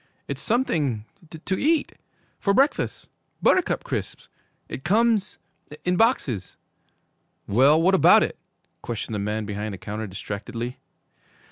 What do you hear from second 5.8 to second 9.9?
in boxes.' 'Well, what about it?' questioned the man behind the